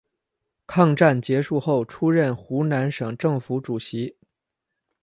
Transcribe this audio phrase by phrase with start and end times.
[0.65, 4.17] 抗战结束后出任湖南省政府主席。